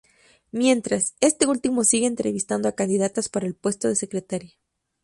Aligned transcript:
Mientras, 0.51 1.13
este 1.21 1.45
último 1.45 1.83
sigue 1.83 2.07
entrevistando 2.07 2.67
a 2.67 2.71
candidatas 2.75 3.29
para 3.29 3.45
el 3.45 3.53
puesto 3.53 3.87
de 3.87 3.95
Secretaria. 3.95 4.55